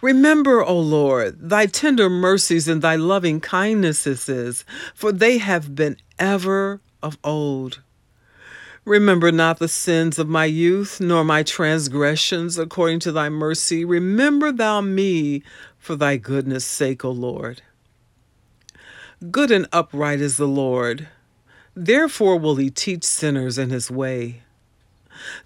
Remember, 0.00 0.62
O 0.62 0.78
Lord, 0.78 1.48
thy 1.48 1.66
tender 1.66 2.10
mercies 2.10 2.68
and 2.68 2.82
thy 2.82 2.96
loving 2.96 3.40
kindnesses, 3.40 4.64
for 4.94 5.12
they 5.12 5.38
have 5.38 5.74
been 5.74 5.96
ever 6.18 6.80
of 7.02 7.18
old. 7.24 7.80
Remember 8.84 9.30
not 9.30 9.60
the 9.60 9.68
sins 9.68 10.18
of 10.18 10.28
my 10.28 10.44
youth, 10.44 11.00
nor 11.00 11.24
my 11.24 11.44
transgressions 11.44 12.58
according 12.58 12.98
to 13.00 13.12
thy 13.12 13.28
mercy. 13.28 13.84
Remember 13.84 14.50
thou 14.50 14.80
me 14.80 15.42
for 15.82 15.96
thy 15.96 16.16
goodness' 16.16 16.64
sake, 16.64 17.04
O 17.04 17.10
Lord. 17.10 17.60
Good 19.32 19.50
and 19.50 19.66
upright 19.72 20.20
is 20.20 20.36
the 20.36 20.46
Lord. 20.46 21.08
Therefore 21.74 22.38
will 22.38 22.54
he 22.54 22.70
teach 22.70 23.02
sinners 23.02 23.58
in 23.58 23.70
his 23.70 23.90
way. 23.90 24.42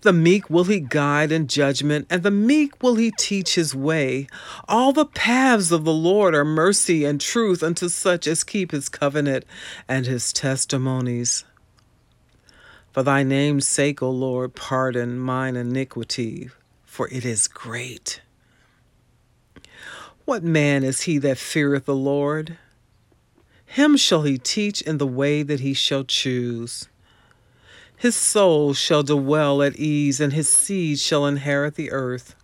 The 0.02 0.12
meek 0.12 0.50
will 0.50 0.64
he 0.64 0.78
guide 0.78 1.33
in 1.33 1.47
judgment, 1.47 2.07
and 2.11 2.23
the 2.23 2.31
meek 2.31 2.83
will 2.83 2.97
he 2.97 3.12
teach 3.12 3.55
his 3.55 3.75
way. 3.75 4.26
All 4.69 4.93
the 4.93 5.07
paths 5.07 5.73
of 5.73 5.85
the 5.87 5.95
Lord 5.95 6.35
are 6.35 6.45
mercy 6.45 7.07
and 7.07 7.19
truth 7.19 7.62
unto 7.62 7.88
such 7.88 8.26
as 8.26 8.45
keep 8.45 8.73
his 8.73 8.90
covenant 8.90 9.47
and 9.88 10.05
his 10.05 10.35
testimonies. 10.35 11.45
For 12.93 13.02
thy 13.02 13.23
name's 13.23 13.66
sake, 13.66 14.02
O 14.02 14.11
Lord, 14.11 14.55
pardon 14.55 15.19
mine 15.19 15.57
iniquity, 15.57 16.50
for 16.85 17.09
it 17.09 17.25
is 17.25 17.49
great. 17.49 18.21
What 20.26 20.42
man 20.42 20.85
is 20.85 21.02
he 21.02 21.16
that 21.18 21.38
feareth 21.38 21.87
the 21.87 21.95
Lord? 21.95 22.59
Him 23.64 23.97
shall 23.97 24.23
he 24.23 24.37
teach 24.37 24.83
in 24.83 24.99
the 24.99 25.06
way 25.06 25.42
that 25.42 25.61
he 25.61 25.73
shall 25.73 26.04
choose. 26.04 26.88
His 27.97 28.14
soul 28.14 28.75
shall 28.75 29.02
dwell 29.02 29.62
at 29.62 29.76
ease, 29.76 30.21
and 30.21 30.35
his 30.35 30.49
seed 30.49 30.99
shall 30.99 31.25
inherit 31.25 31.76
the 31.76 31.90
earth. 31.90 32.35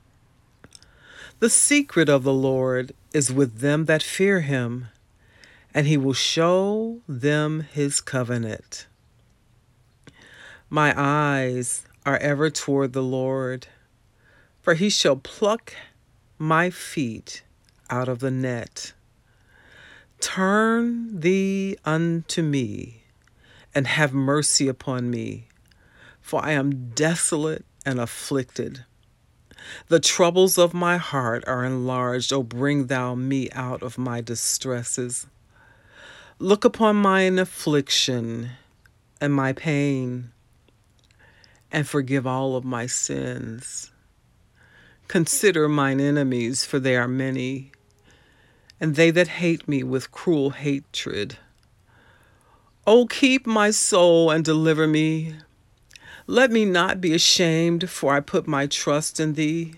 The 1.40 1.50
secret 1.50 2.08
of 2.08 2.22
the 2.22 2.32
Lord 2.32 2.94
is 3.12 3.30
with 3.30 3.58
them 3.58 3.84
that 3.84 4.02
fear 4.02 4.40
him, 4.40 4.86
and 5.74 5.86
he 5.86 5.98
will 5.98 6.14
show 6.14 7.02
them 7.06 7.66
his 7.70 8.00
covenant. 8.00 8.86
My 10.70 10.94
eyes 10.96 11.84
are 12.06 12.16
ever 12.16 12.48
toward 12.48 12.94
the 12.94 13.02
Lord 13.02 13.66
for 14.62 14.74
he 14.74 14.88
shall 14.88 15.16
pluck 15.16 15.74
my 16.38 16.70
feet 16.70 17.42
out 17.92 18.08
of 18.08 18.20
the 18.20 18.30
net. 18.30 18.94
Turn 20.18 21.20
thee 21.20 21.76
unto 21.84 22.42
me, 22.42 23.02
and 23.74 23.86
have 23.86 24.14
mercy 24.14 24.66
upon 24.66 25.10
me, 25.10 25.48
for 26.20 26.42
I 26.42 26.52
am 26.52 26.90
desolate 26.94 27.66
and 27.84 28.00
afflicted. 28.00 28.86
The 29.88 30.00
troubles 30.00 30.56
of 30.56 30.72
my 30.72 30.96
heart 30.96 31.44
are 31.46 31.64
enlarged. 31.64 32.32
O 32.32 32.42
bring 32.42 32.86
thou 32.86 33.14
me 33.14 33.50
out 33.50 33.82
of 33.82 33.98
my 33.98 34.22
distresses. 34.22 35.26
Look 36.38 36.64
upon 36.64 36.96
mine 36.96 37.38
affliction 37.38 38.52
and 39.20 39.34
my 39.34 39.52
pain, 39.52 40.32
and 41.70 41.86
forgive 41.86 42.26
all 42.26 42.56
of 42.56 42.64
my 42.64 42.86
sins. 42.86 43.92
Consider 45.08 45.68
mine 45.68 46.00
enemies, 46.00 46.64
for 46.64 46.78
they 46.78 46.96
are 46.96 47.06
many 47.06 47.71
and 48.82 48.96
they 48.96 49.12
that 49.12 49.28
hate 49.28 49.68
me 49.68 49.84
with 49.84 50.10
cruel 50.10 50.50
hatred. 50.50 51.38
O 52.84 53.06
keep 53.06 53.46
my 53.46 53.70
soul 53.70 54.28
and 54.28 54.44
deliver 54.44 54.88
me. 54.88 55.36
Let 56.26 56.50
me 56.50 56.64
not 56.64 57.00
be 57.00 57.14
ashamed, 57.14 57.88
for 57.88 58.12
I 58.12 58.18
put 58.18 58.48
my 58.48 58.66
trust 58.66 59.20
in 59.20 59.34
thee. 59.34 59.74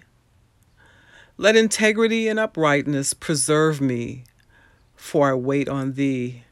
Let 1.36 1.54
integrity 1.54 2.28
and 2.28 2.38
uprightness 2.38 3.12
preserve 3.12 3.78
me, 3.78 4.24
for 4.96 5.28
I 5.28 5.34
wait 5.34 5.68
on 5.68 5.92
thee. 5.92 6.44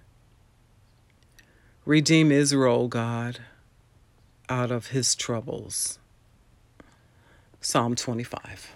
Redeem 1.87 2.31
Israel, 2.31 2.87
God, 2.87 3.39
out 4.51 4.71
of 4.71 4.89
his 4.89 5.15
troubles. 5.15 5.99
Psalm 7.63 7.95
25. 7.95 8.75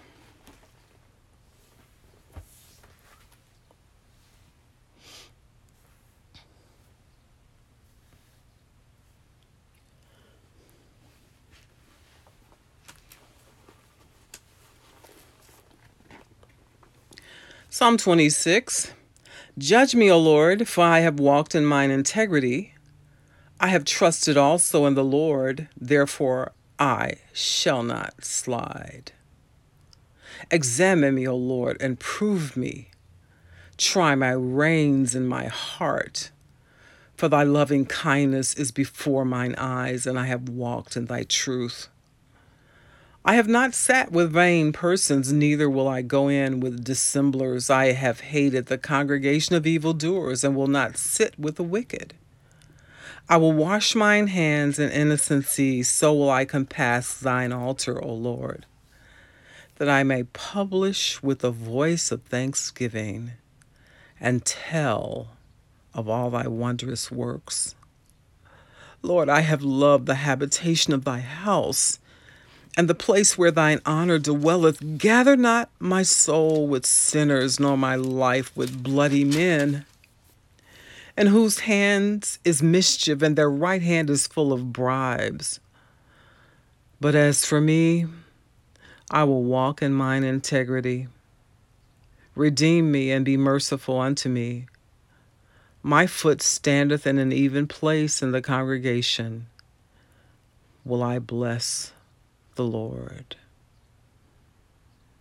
Psalm 17.69 17.97
26 17.97 18.93
Judge 19.57 19.93
me, 19.93 20.09
O 20.09 20.17
Lord, 20.17 20.69
for 20.69 20.85
I 20.85 20.99
have 20.99 21.19
walked 21.19 21.53
in 21.53 21.65
mine 21.65 21.91
integrity. 21.91 22.73
I 23.59 23.67
have 23.67 23.83
trusted 23.83 24.37
also 24.37 24.85
in 24.85 24.95
the 24.95 25.03
Lord, 25.03 25.67
therefore 25.75 26.53
I 26.79 27.15
shall 27.33 27.83
not 27.83 28.23
slide. 28.23 29.11
Examine 30.49 31.15
me, 31.15 31.27
O 31.27 31.35
Lord, 31.35 31.75
and 31.81 31.99
prove 31.99 32.55
me. 32.55 32.91
Try 33.75 34.15
my 34.15 34.31
reins 34.31 35.13
and 35.13 35.27
my 35.27 35.47
heart. 35.47 36.31
For 37.17 37.27
thy 37.27 37.43
loving 37.43 37.85
kindness 37.85 38.53
is 38.53 38.71
before 38.71 39.25
mine 39.25 39.55
eyes, 39.57 40.07
and 40.07 40.17
I 40.17 40.27
have 40.27 40.47
walked 40.47 40.95
in 40.95 41.07
thy 41.07 41.23
truth. 41.23 41.89
I 43.27 43.33
have 43.33 43.49
not 43.49 43.75
sat 43.75 44.13
with 44.13 44.31
vain 44.31 44.71
persons, 44.71 45.33
neither 45.33 45.69
will 45.69 45.89
I 45.89 46.01
go 46.01 46.29
in 46.29 46.61
with 46.61 46.85
dissemblers. 46.85 47.69
I 47.69 47.91
have 47.91 48.21
hated 48.21 48.67
the 48.67 48.77
congregation 48.77 49.53
of 49.53 49.67
evildoers, 49.67 50.45
and 50.45 50.55
will 50.55 50.67
not 50.67 50.95
sit 50.95 51.37
with 51.37 51.57
the 51.57 51.63
wicked. 51.63 52.13
I 53.27 53.35
will 53.35 53.51
wash 53.51 53.95
mine 53.95 54.27
hands 54.27 54.79
in 54.79 54.89
innocency, 54.91 55.83
so 55.83 56.13
will 56.13 56.29
I 56.29 56.45
compass 56.45 57.15
thine 57.15 57.51
altar, 57.51 58.01
O 58.01 58.13
Lord, 58.13 58.65
that 59.75 59.89
I 59.89 60.03
may 60.03 60.23
publish 60.23 61.21
with 61.21 61.43
a 61.43 61.51
voice 61.51 62.13
of 62.13 62.23
thanksgiving 62.23 63.31
and 64.21 64.45
tell 64.45 65.31
of 65.93 66.07
all 66.07 66.29
thy 66.29 66.47
wondrous 66.47 67.11
works. 67.11 67.75
Lord, 69.01 69.27
I 69.27 69.41
have 69.41 69.63
loved 69.63 70.05
the 70.05 70.15
habitation 70.15 70.93
of 70.93 71.03
thy 71.03 71.19
house 71.19 71.99
and 72.77 72.87
the 72.87 72.95
place 72.95 73.35
where 73.39 73.49
thine 73.49 73.81
honor 73.87 74.19
dwelleth. 74.19 74.99
Gather 74.99 75.35
not 75.35 75.71
my 75.79 76.03
soul 76.03 76.67
with 76.67 76.85
sinners, 76.85 77.59
nor 77.59 77.75
my 77.75 77.95
life 77.95 78.55
with 78.55 78.83
bloody 78.83 79.23
men, 79.23 79.83
in 81.17 81.27
whose 81.27 81.61
hands 81.61 82.37
is 82.45 82.61
mischief, 82.61 83.23
and 83.23 83.35
their 83.35 83.49
right 83.49 83.81
hand 83.81 84.11
is 84.11 84.27
full 84.27 84.53
of 84.53 84.71
bribes. 84.71 85.59
But 87.01 87.15
as 87.15 87.45
for 87.45 87.59
me, 87.59 88.05
I 89.09 89.23
will 89.23 89.43
walk 89.43 89.81
in 89.81 89.93
mine 89.93 90.23
integrity. 90.23 91.07
Redeem 92.35 92.91
me 92.91 93.09
and 93.09 93.25
be 93.25 93.37
merciful 93.37 93.99
unto 93.99 94.29
me. 94.29 94.67
My 95.81 96.05
foot 96.05 96.43
standeth 96.43 97.07
in 97.07 97.17
an 97.17 97.31
even 97.31 97.65
place 97.67 98.21
in 98.21 98.31
the 98.31 98.41
congregation. 98.41 99.47
Will 100.85 101.01
I 101.01 101.17
bless 101.17 101.93
the 102.57 102.63
Lord. 102.63 103.35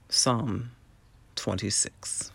Psalm 0.09 0.71
26. 1.35 2.33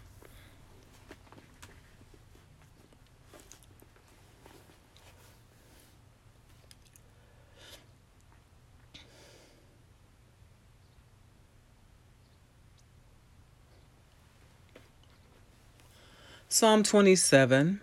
Psalm 16.47 16.83
27 16.83 17.81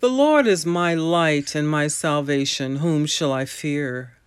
The 0.00 0.08
Lord 0.08 0.48
is 0.48 0.66
my 0.66 0.94
light 0.94 1.54
and 1.54 1.68
my 1.68 1.86
salvation. 1.86 2.76
Whom 2.76 3.06
shall 3.06 3.32
I 3.32 3.44
fear? 3.44 4.17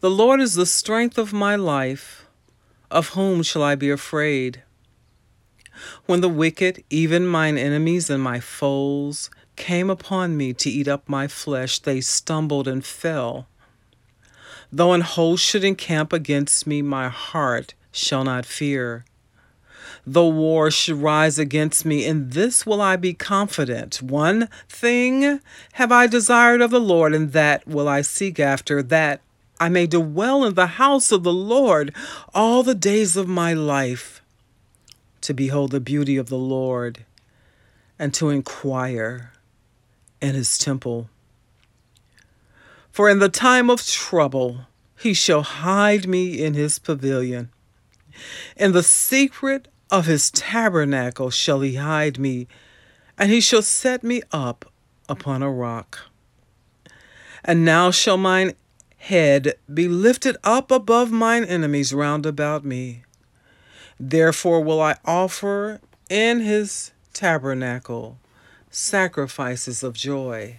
The 0.00 0.10
Lord 0.10 0.40
is 0.40 0.54
the 0.54 0.64
strength 0.64 1.18
of 1.18 1.34
my 1.34 1.56
life. 1.56 2.26
Of 2.90 3.10
whom 3.10 3.42
shall 3.42 3.62
I 3.62 3.74
be 3.74 3.90
afraid? 3.90 4.62
When 6.06 6.22
the 6.22 6.28
wicked, 6.28 6.82
even 6.88 7.26
mine 7.26 7.58
enemies 7.58 8.08
and 8.08 8.22
my 8.22 8.40
foes, 8.40 9.28
came 9.56 9.90
upon 9.90 10.38
me 10.38 10.54
to 10.54 10.70
eat 10.70 10.88
up 10.88 11.06
my 11.06 11.28
flesh, 11.28 11.78
they 11.78 12.00
stumbled 12.00 12.66
and 12.66 12.82
fell. 12.82 13.46
Though 14.72 14.94
an 14.94 15.02
host 15.02 15.44
should 15.44 15.64
encamp 15.64 16.14
against 16.14 16.66
me, 16.66 16.80
my 16.80 17.10
heart 17.10 17.74
shall 17.92 18.24
not 18.24 18.46
fear. 18.46 19.04
Though 20.06 20.28
war 20.28 20.70
should 20.70 20.96
rise 20.96 21.38
against 21.38 21.84
me, 21.84 22.06
in 22.06 22.30
this 22.30 22.64
will 22.64 22.80
I 22.80 22.96
be 22.96 23.12
confident. 23.12 24.00
One 24.00 24.48
thing 24.66 25.40
have 25.74 25.92
I 25.92 26.06
desired 26.06 26.62
of 26.62 26.70
the 26.70 26.80
Lord, 26.80 27.12
and 27.14 27.32
that 27.32 27.66
will 27.68 27.86
I 27.86 28.00
seek 28.00 28.40
after, 28.40 28.82
that 28.82 29.20
I 29.60 29.68
may 29.68 29.86
dwell 29.86 30.42
in 30.44 30.54
the 30.54 30.66
house 30.66 31.12
of 31.12 31.22
the 31.22 31.32
Lord 31.32 31.94
all 32.34 32.62
the 32.62 32.74
days 32.74 33.14
of 33.14 33.28
my 33.28 33.52
life, 33.52 34.22
to 35.20 35.34
behold 35.34 35.70
the 35.70 35.80
beauty 35.80 36.16
of 36.16 36.30
the 36.30 36.38
Lord 36.38 37.04
and 37.98 38.14
to 38.14 38.30
inquire 38.30 39.32
in 40.22 40.34
his 40.34 40.56
temple. 40.56 41.10
For 42.90 43.10
in 43.10 43.18
the 43.18 43.28
time 43.28 43.68
of 43.68 43.86
trouble 43.86 44.62
he 44.98 45.12
shall 45.12 45.42
hide 45.42 46.08
me 46.08 46.42
in 46.42 46.54
his 46.54 46.78
pavilion. 46.78 47.50
In 48.56 48.72
the 48.72 48.82
secret 48.82 49.68
of 49.90 50.06
his 50.06 50.30
tabernacle 50.30 51.28
shall 51.28 51.60
he 51.60 51.74
hide 51.74 52.18
me, 52.18 52.48
and 53.18 53.30
he 53.30 53.42
shall 53.42 53.62
set 53.62 54.02
me 54.02 54.22
up 54.32 54.72
upon 55.06 55.42
a 55.42 55.50
rock. 55.50 55.98
And 57.44 57.64
now 57.64 57.90
shall 57.90 58.16
mine 58.16 58.54
head 59.00 59.54
be 59.72 59.88
lifted 59.88 60.36
up 60.44 60.70
above 60.70 61.10
mine 61.10 61.44
enemies 61.44 61.92
round 61.92 62.26
about 62.26 62.64
me. 62.64 63.02
Therefore 63.98 64.62
will 64.62 64.80
I 64.80 64.96
offer 65.04 65.80
in 66.08 66.40
his 66.40 66.92
tabernacle 67.12 68.18
sacrifices 68.70 69.82
of 69.82 69.94
joy. 69.94 70.58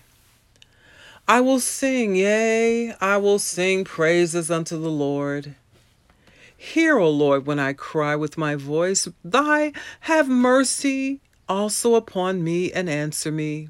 I 1.27 1.39
will 1.39 1.59
sing, 1.59 2.15
yea, 2.15 2.93
I 2.99 3.17
will 3.17 3.39
sing 3.39 3.83
praises 3.83 4.51
unto 4.51 4.77
the 4.77 4.89
Lord. 4.89 5.55
Hear, 6.57 6.97
O 6.97 7.09
Lord, 7.09 7.45
when 7.45 7.59
I 7.59 7.73
cry 7.73 8.15
with 8.15 8.37
my 8.37 8.55
voice, 8.55 9.07
Thy 9.23 9.71
have 10.01 10.27
mercy 10.27 11.21
also 11.47 11.95
upon 11.95 12.43
me 12.43 12.71
and 12.71 12.89
answer 12.89 13.31
me. 13.31 13.69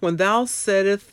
When 0.00 0.16
thou 0.16 0.44
saidst, 0.44 1.12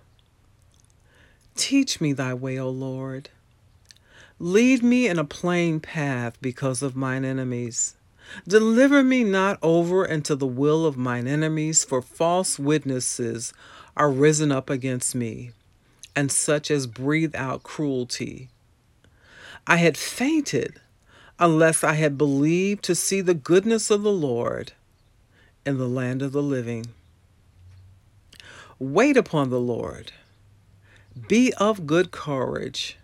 Teach 1.55 2.01
me 2.01 2.13
thy 2.13 2.33
way, 2.33 2.57
O 2.57 2.69
Lord. 2.69 3.29
Lead 4.39 4.81
me 4.81 5.07
in 5.07 5.19
a 5.19 5.23
plain 5.23 5.79
path 5.79 6.37
because 6.41 6.81
of 6.81 6.95
mine 6.95 7.23
enemies. 7.23 7.95
Deliver 8.47 9.03
me 9.03 9.23
not 9.23 9.59
over 9.61 10.05
into 10.05 10.35
the 10.35 10.47
will 10.47 10.85
of 10.85 10.97
mine 10.97 11.27
enemies, 11.27 11.83
for 11.83 12.01
false 12.01 12.57
witnesses 12.57 13.53
are 13.95 14.09
risen 14.09 14.51
up 14.51 14.69
against 14.69 15.13
me, 15.13 15.51
and 16.15 16.31
such 16.31 16.71
as 16.71 16.87
breathe 16.87 17.35
out 17.35 17.63
cruelty. 17.63 18.49
I 19.67 19.77
had 19.77 19.97
fainted 19.97 20.79
unless 21.37 21.83
I 21.83 21.93
had 21.93 22.17
believed 22.17 22.83
to 22.85 22.95
see 22.95 23.21
the 23.21 23.33
goodness 23.33 23.91
of 23.91 24.03
the 24.03 24.11
Lord 24.11 24.73
in 25.65 25.77
the 25.77 25.87
land 25.87 26.21
of 26.21 26.31
the 26.31 26.41
living. 26.41 26.87
Wait 28.79 29.17
upon 29.17 29.49
the 29.49 29.59
Lord. 29.59 30.11
Be 31.27 31.53
of 31.57 31.85
good 31.85 32.11
courage, 32.11 32.97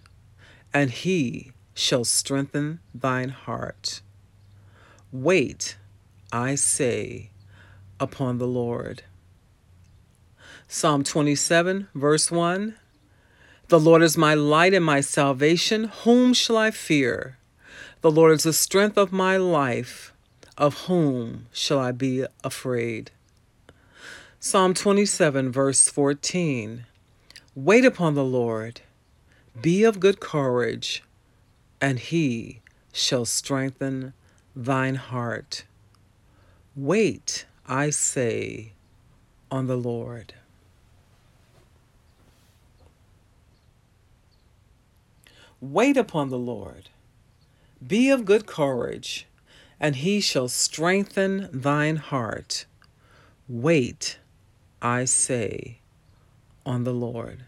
and 0.74 0.92
he 0.92 1.52
shall 1.74 2.06
strengthen 2.06 2.80
thine 2.94 3.30
heart. 3.30 4.02
Wait, 5.12 5.78
I 6.32 6.56
say, 6.56 7.30
upon 8.00 8.38
the 8.38 8.48
Lord. 8.48 9.04
Psalm 10.68 11.04
27, 11.04 11.88
verse 11.94 12.32
1 12.32 12.76
the 13.70 13.80
Lord 13.82 14.02
is 14.02 14.18
my 14.18 14.34
light 14.34 14.74
and 14.74 14.86
my 14.86 15.02
salvation. 15.02 15.92
Whom 16.06 16.34
shall 16.34 16.56
I 16.56 16.72
fear? 16.72 17.38
The 18.00 18.10
Lord 18.10 18.32
is 18.32 18.44
the 18.44 18.54
strength 18.54 18.98
of 18.98 19.12
my 19.12 19.36
life. 19.36 20.14
Of 20.58 20.86
whom 20.86 21.48
shall 21.52 21.80
I 21.80 21.92
be 21.92 22.26
afraid? 22.46 23.12
Psalm 24.40 24.74
27, 24.74 25.52
verse 25.52 25.90
14 25.90 26.86
Wait 27.58 27.84
upon 27.84 28.14
the 28.14 28.24
Lord, 28.24 28.82
be 29.60 29.84
of 29.84 30.00
good 30.00 30.20
courage, 30.20 31.02
and 31.82 31.98
he 31.98 32.62
shall 32.94 33.26
strengthen 33.26 34.14
thine 34.56 34.94
heart. 34.94 35.66
Wait, 36.76 37.48
I 37.68 37.90
say, 37.90 38.74
on 39.50 39.66
the 39.66 39.76
Lord. 39.76 40.36
Wait 45.60 45.98
upon 45.98 46.30
the 46.30 46.38
Lord. 46.38 46.90
Be 47.86 48.12
of 48.12 48.24
good 48.24 48.46
courage, 48.46 49.26
and 49.80 49.96
he 49.96 50.20
shall 50.20 50.48
strengthen 50.48 51.50
thine 51.52 51.96
heart. 51.96 52.68
Wait, 53.50 54.20
I 54.80 55.06
say, 55.06 55.80
on 56.68 56.84
the 56.84 56.92
Lord. 56.92 57.46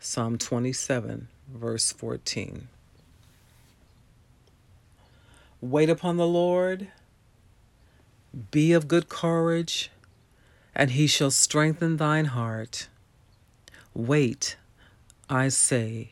Psalm 0.00 0.36
27, 0.36 1.28
verse 1.48 1.92
14. 1.92 2.66
Wait 5.60 5.88
upon 5.88 6.16
the 6.16 6.26
Lord. 6.26 6.88
Be 8.50 8.72
of 8.72 8.88
good 8.88 9.08
courage, 9.08 9.92
and 10.74 10.90
he 10.90 11.06
shall 11.06 11.30
strengthen 11.30 11.96
thine 11.96 12.24
heart. 12.24 12.88
Wait, 13.94 14.56
I 15.28 15.46
say, 15.46 16.10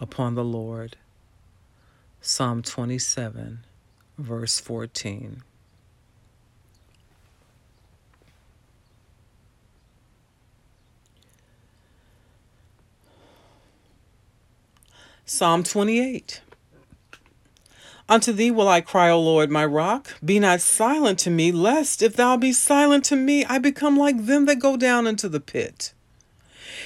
upon 0.00 0.36
the 0.36 0.44
Lord. 0.44 0.96
Psalm 2.22 2.62
27, 2.62 3.58
verse 4.16 4.58
14. 4.58 5.42
Psalm 15.26 15.62
28. 15.62 16.42
Unto 18.10 18.30
thee 18.30 18.50
will 18.50 18.68
I 18.68 18.82
cry, 18.82 19.08
O 19.08 19.18
Lord, 19.18 19.50
my 19.50 19.64
rock. 19.64 20.14
Be 20.22 20.38
not 20.38 20.60
silent 20.60 21.18
to 21.20 21.30
me, 21.30 21.50
lest 21.50 22.02
if 22.02 22.14
thou 22.14 22.36
be 22.36 22.52
silent 22.52 23.06
to 23.06 23.16
me, 23.16 23.42
I 23.46 23.56
become 23.56 23.96
like 23.96 24.26
them 24.26 24.44
that 24.44 24.58
go 24.58 24.76
down 24.76 25.06
into 25.06 25.30
the 25.30 25.40
pit. 25.40 25.94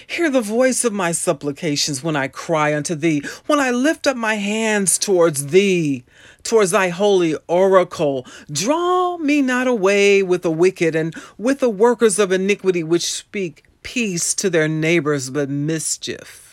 Hear 0.06 0.30
the 0.30 0.40
voice 0.40 0.84
of 0.84 0.92
my 0.92 1.10
supplications 1.10 2.04
when 2.04 2.14
I 2.14 2.28
cry 2.28 2.76
unto 2.76 2.94
thee, 2.94 3.24
when 3.46 3.58
I 3.58 3.72
lift 3.72 4.06
up 4.06 4.16
my 4.16 4.36
hands 4.36 4.98
towards 4.98 5.48
thee, 5.48 6.04
towards 6.44 6.70
thy 6.70 6.90
holy 6.90 7.36
oracle. 7.48 8.24
Draw 8.52 9.18
me 9.18 9.42
not 9.42 9.66
away 9.66 10.22
with 10.22 10.42
the 10.42 10.52
wicked 10.52 10.94
and 10.94 11.12
with 11.38 11.58
the 11.58 11.68
workers 11.68 12.20
of 12.20 12.30
iniquity 12.30 12.84
which 12.84 13.12
speak 13.12 13.64
peace 13.82 14.32
to 14.34 14.48
their 14.48 14.68
neighbors, 14.68 15.28
but 15.28 15.48
mischief 15.48 16.47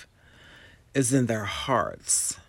is 0.96 1.14
in 1.14 1.28
their 1.28 1.46
hearts. 1.46 2.40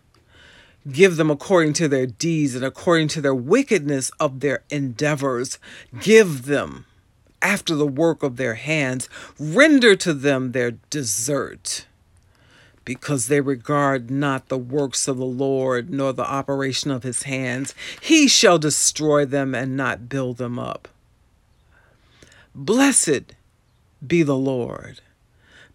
Give 0.90 1.16
them 1.16 1.30
according 1.30 1.72
to 1.74 1.88
their 1.88 2.06
deeds 2.06 2.54
and 2.54 2.64
according 2.64 3.08
to 3.08 3.20
their 3.20 3.34
wickedness 3.34 4.10
of 4.20 4.40
their 4.40 4.62
endeavors. 4.70 5.58
Give 6.00 6.46
them 6.46 6.86
after 7.42 7.74
the 7.74 7.86
work 7.86 8.22
of 8.22 8.36
their 8.36 8.54
hands, 8.54 9.08
render 9.38 9.96
to 9.96 10.14
them 10.14 10.52
their 10.52 10.70
desert. 10.70 11.86
Because 12.84 13.26
they 13.26 13.40
regard 13.40 14.10
not 14.10 14.48
the 14.48 14.58
works 14.58 15.08
of 15.08 15.16
the 15.16 15.24
Lord, 15.24 15.90
nor 15.90 16.12
the 16.12 16.22
operation 16.22 16.92
of 16.92 17.02
his 17.02 17.24
hands, 17.24 17.74
he 18.00 18.28
shall 18.28 18.58
destroy 18.58 19.24
them 19.24 19.54
and 19.54 19.76
not 19.76 20.08
build 20.08 20.36
them 20.36 20.56
up. 20.56 20.88
Blessed 22.54 23.34
be 24.06 24.22
the 24.22 24.36
Lord, 24.36 25.00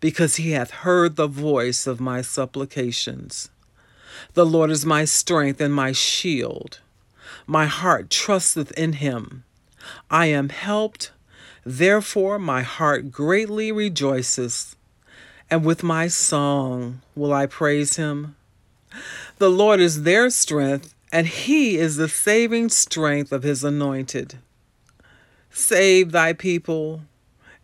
because 0.01 0.35
he 0.35 0.51
hath 0.51 0.71
heard 0.71 1.15
the 1.15 1.27
voice 1.27 1.87
of 1.87 2.01
my 2.01 2.21
supplications. 2.21 3.49
The 4.33 4.45
Lord 4.45 4.69
is 4.69 4.85
my 4.85 5.05
strength 5.05 5.61
and 5.61 5.73
my 5.73 5.93
shield. 5.93 6.79
My 7.47 7.67
heart 7.67 8.09
trusteth 8.09 8.71
in 8.73 8.93
him. 8.93 9.45
I 10.09 10.25
am 10.25 10.49
helped 10.49 11.11
Therefore, 11.63 12.39
my 12.39 12.63
heart 12.63 13.11
greatly 13.11 13.71
rejoices, 13.71 14.75
and 15.49 15.63
with 15.63 15.83
my 15.83 16.07
song 16.07 17.01
will 17.15 17.33
I 17.33 17.45
praise 17.45 17.97
him. 17.97 18.35
The 19.37 19.49
Lord 19.49 19.79
is 19.79 20.03
their 20.03 20.29
strength, 20.31 20.95
and 21.11 21.27
he 21.27 21.77
is 21.77 21.97
the 21.97 22.09
saving 22.09 22.69
strength 22.69 23.31
of 23.31 23.43
his 23.43 23.63
anointed. 23.63 24.39
Save 25.51 26.11
thy 26.11 26.33
people 26.33 27.01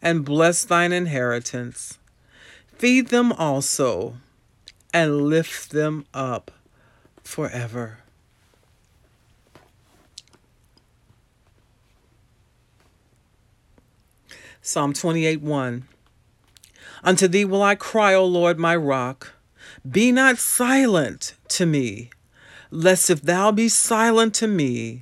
and 0.02 0.24
bless 0.24 0.64
thine 0.64 0.92
inheritance. 0.92 1.97
Feed 2.78 3.08
them 3.08 3.34
also 3.34 4.18
and 4.94 5.24
lift 5.24 5.72
them 5.72 6.06
up 6.14 6.52
forever. 7.24 8.00
Psalm 14.62 14.94
28 14.94 15.42
1. 15.42 15.88
Unto 17.04 17.28
thee 17.28 17.46
will 17.46 17.64
I 17.64 17.74
cry, 17.74 18.14
O 18.14 18.24
Lord, 18.24 18.60
my 18.60 18.76
rock. 18.76 19.34
Be 19.90 20.12
not 20.12 20.38
silent 20.38 21.34
to 21.48 21.66
me, 21.66 22.12
lest 22.70 23.10
if 23.10 23.24
thou 23.24 23.52
be 23.52 23.70
silent 23.70 24.36
to 24.36 24.48
me, 24.48 25.02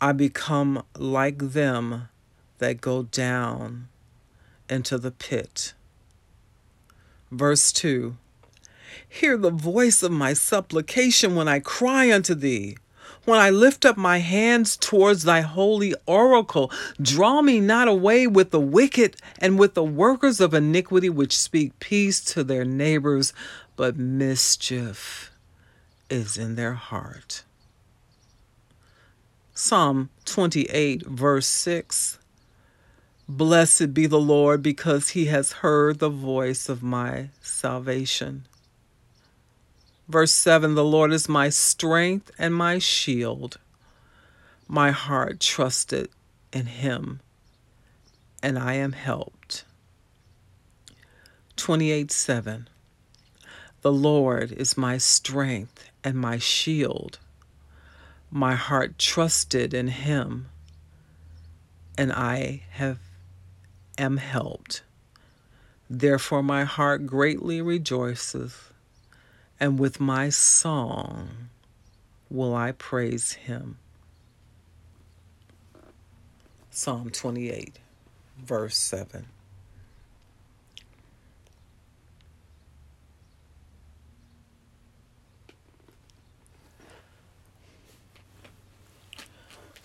I 0.00 0.12
become 0.12 0.84
like 0.96 1.38
them 1.38 2.08
that 2.58 2.80
go 2.80 3.02
down 3.04 3.88
into 4.68 4.96
the 4.98 5.10
pit. 5.10 5.74
Verse 7.30 7.72
2 7.72 8.16
Hear 9.08 9.36
the 9.36 9.50
voice 9.50 10.02
of 10.02 10.12
my 10.12 10.32
supplication 10.32 11.34
when 11.34 11.48
I 11.48 11.60
cry 11.60 12.12
unto 12.12 12.34
thee. 12.34 12.76
When 13.24 13.38
I 13.38 13.50
lift 13.50 13.86
up 13.86 13.96
my 13.96 14.18
hands 14.18 14.76
towards 14.76 15.22
thy 15.22 15.40
holy 15.40 15.94
oracle, 16.04 16.70
draw 17.00 17.40
me 17.40 17.58
not 17.58 17.88
away 17.88 18.26
with 18.26 18.50
the 18.50 18.60
wicked 18.60 19.16
and 19.38 19.58
with 19.58 19.74
the 19.74 19.84
workers 19.84 20.40
of 20.40 20.52
iniquity 20.52 21.08
which 21.08 21.36
speak 21.36 21.78
peace 21.78 22.20
to 22.32 22.44
their 22.44 22.64
neighbors, 22.64 23.32
but 23.76 23.96
mischief 23.96 25.30
is 26.10 26.36
in 26.36 26.54
their 26.54 26.74
heart. 26.74 27.44
Psalm 29.54 30.10
28, 30.26 31.06
verse 31.06 31.46
6 31.46 32.18
Blessed 33.26 33.94
be 33.94 34.06
the 34.06 34.20
Lord, 34.20 34.62
because 34.62 35.10
he 35.10 35.26
has 35.26 35.52
heard 35.52 35.98
the 35.98 36.10
voice 36.10 36.68
of 36.68 36.82
my 36.82 37.30
salvation. 37.40 38.46
Verse 40.08 40.32
7 40.32 40.74
The 40.74 40.84
Lord 40.84 41.10
is 41.10 41.26
my 41.26 41.48
strength 41.48 42.30
and 42.38 42.54
my 42.54 42.78
shield. 42.78 43.56
My 44.68 44.90
heart 44.90 45.40
trusted 45.40 46.10
in 46.52 46.66
him, 46.66 47.20
and 48.42 48.58
I 48.58 48.74
am 48.74 48.92
helped. 48.92 49.64
28 51.56 52.12
7 52.12 52.68
The 53.80 53.92
Lord 53.92 54.52
is 54.52 54.76
my 54.76 54.98
strength 54.98 55.88
and 56.02 56.18
my 56.18 56.36
shield. 56.36 57.18
My 58.30 58.54
heart 58.54 58.98
trusted 58.98 59.72
in 59.72 59.88
him, 59.88 60.50
and 61.96 62.12
I 62.12 62.64
have 62.72 62.98
am 63.98 64.16
helped. 64.18 64.82
Therefore 65.88 66.42
my 66.42 66.64
heart 66.64 67.06
greatly 67.06 67.60
rejoiceth, 67.60 68.72
and 69.60 69.78
with 69.78 70.00
my 70.00 70.28
song 70.28 71.48
will 72.30 72.54
I 72.54 72.72
praise 72.72 73.32
him. 73.32 73.78
Psalm 76.70 77.10
28, 77.10 77.78
verse 78.38 78.76
7. 78.76 79.26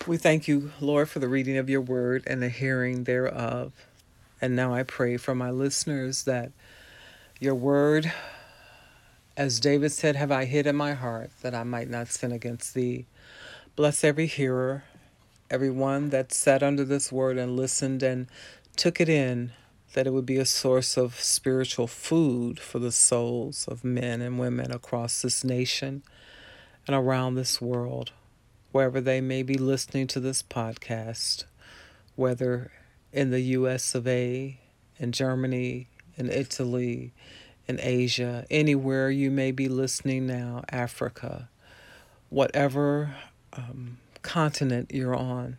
We 0.07 0.17
thank 0.17 0.47
you, 0.47 0.71
Lord, 0.81 1.09
for 1.09 1.19
the 1.19 1.27
reading 1.27 1.57
of 1.57 1.69
your 1.69 1.81
word 1.81 2.23
and 2.25 2.41
the 2.41 2.49
hearing 2.49 3.03
thereof. 3.03 3.73
And 4.41 4.55
now 4.55 4.73
I 4.73 4.83
pray 4.83 5.17
for 5.17 5.35
my 5.35 5.51
listeners 5.51 6.23
that 6.23 6.51
your 7.39 7.55
word, 7.55 8.11
as 9.35 9.59
David 9.59 9.91
said, 9.91 10.15
have 10.15 10.31
I 10.31 10.45
hid 10.45 10.67
in 10.67 10.75
my 10.75 10.93
heart 10.93 11.31
that 11.41 11.53
I 11.53 11.63
might 11.63 11.89
not 11.89 12.07
sin 12.07 12.31
against 12.31 12.73
thee. 12.73 13.05
Bless 13.75 14.03
every 14.03 14.27
hearer, 14.27 14.83
everyone 15.49 16.09
that 16.09 16.33
sat 16.33 16.63
under 16.63 16.83
this 16.83 17.11
word 17.11 17.37
and 17.37 17.55
listened 17.55 18.03
and 18.03 18.27
took 18.75 19.01
it 19.01 19.09
in, 19.09 19.51
that 19.93 20.07
it 20.07 20.13
would 20.13 20.25
be 20.25 20.37
a 20.37 20.45
source 20.45 20.97
of 20.97 21.19
spiritual 21.19 21.87
food 21.87 22.59
for 22.59 22.79
the 22.79 22.91
souls 22.91 23.67
of 23.67 23.83
men 23.83 24.21
and 24.21 24.39
women 24.39 24.71
across 24.71 25.21
this 25.21 25.43
nation 25.43 26.03
and 26.87 26.95
around 26.95 27.35
this 27.35 27.59
world 27.61 28.11
wherever 28.71 29.01
they 29.01 29.19
may 29.19 29.43
be 29.43 29.55
listening 29.55 30.07
to 30.07 30.19
this 30.19 30.43
podcast, 30.43 31.45
whether 32.15 32.71
in 33.11 33.31
the 33.31 33.41
US 33.41 33.95
of 33.95 34.07
A, 34.07 34.59
in 34.97 35.11
Germany, 35.11 35.87
in 36.15 36.29
Italy, 36.29 37.13
in 37.67 37.79
Asia, 37.81 38.45
anywhere 38.49 39.09
you 39.09 39.31
may 39.31 39.51
be 39.51 39.67
listening 39.67 40.27
now, 40.27 40.63
Africa, 40.69 41.49
whatever 42.29 43.15
um, 43.53 43.97
continent 44.21 44.91
you're 44.93 45.15
on. 45.15 45.57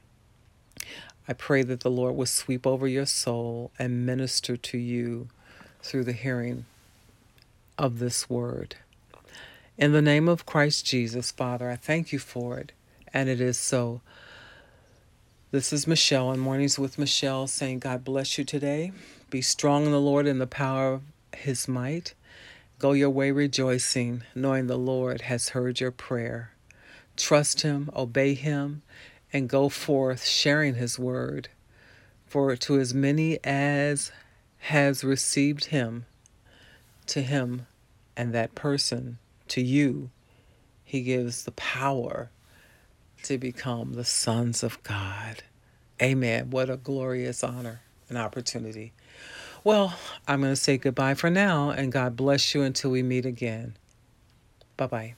I 1.29 1.33
pray 1.33 1.63
that 1.63 1.81
the 1.81 1.91
Lord 1.91 2.17
will 2.17 2.27
sweep 2.27 2.67
over 2.67 2.89
your 2.89 3.07
soul 3.07 3.71
and 3.79 4.05
minister 4.05 4.57
to 4.57 4.79
you 4.79 5.29
through 5.83 6.05
the 6.05 6.13
hearing 6.13 6.67
of 7.79 7.99
this 7.99 8.29
word. 8.29 8.77
In 9.79 9.93
the 9.93 10.03
name 10.03 10.29
of 10.29 10.45
Christ 10.45 10.85
Jesus, 10.85 11.31
Father, 11.31 11.71
I 11.71 11.77
thank 11.77 12.13
you 12.13 12.19
for 12.19 12.59
it 12.59 12.73
and 13.13 13.29
it 13.29 13.41
is 13.41 13.59
so. 13.59 14.01
This 15.53 15.73
is 15.73 15.85
Michelle 15.85 16.29
on 16.29 16.39
Mornings 16.39 16.79
with 16.79 16.97
Michelle 16.97 17.49
saying, 17.49 17.81
God 17.81 18.05
bless 18.05 18.39
you 18.39 18.45
today. 18.45 18.93
Be 19.31 19.43
strong 19.43 19.85
in 19.85 19.91
the 19.91 20.01
Lord 20.01 20.29
in 20.29 20.39
the 20.39 20.47
power 20.47 20.93
of 20.93 21.03
his 21.35 21.67
might. 21.67 22.15
Go 22.79 22.93
your 22.93 23.11
way 23.11 23.33
rejoicing, 23.33 24.23
knowing 24.33 24.69
the 24.69 24.79
Lord 24.79 25.23
has 25.23 25.49
heard 25.49 25.81
your 25.81 25.91
prayer. 25.91 26.53
Trust 27.17 27.63
him, 27.63 27.91
obey 27.97 28.35
him, 28.35 28.83
and 29.33 29.49
go 29.49 29.69
forth 29.69 30.25
sharing 30.25 30.77
his 30.77 31.01
word. 31.01 31.49
For 32.27 32.55
to 32.55 32.79
as 32.79 32.95
many 32.95 33.41
as 33.43 34.13
has 34.59 35.03
received 35.03 35.65
him, 35.65 36.07
to 37.09 37.23
him 37.23 37.67
and 38.17 38.33
that 38.33 38.55
person, 38.55 39.19
to 39.49 39.61
you, 39.61 40.11
he 40.85 41.03
gives 41.03 41.43
the 41.43 41.51
power 41.51 42.31
to 43.25 43.39
become 43.39 43.95
the 43.95 44.05
sons 44.05 44.63
of 44.63 44.83
God. 44.83 45.43
Amen. 46.01 46.51
What 46.51 46.71
a 46.71 46.77
glorious 46.77 47.45
honor 47.45 47.81
and 48.09 48.17
opportunity. 48.17 48.93
Well, 49.63 49.95
I'm 50.27 50.41
going 50.41 50.53
to 50.53 50.57
say 50.57 50.79
goodbye 50.79 51.15
for 51.15 51.29
now, 51.31 51.71
and 51.71 51.93
God 51.93 52.17
bless 52.17 52.55
you 52.55 52.63
until 52.63 52.91
we 52.91 53.03
meet 53.03 53.27
again. 53.27 53.77
Bye 54.77 54.87
bye. 54.87 55.15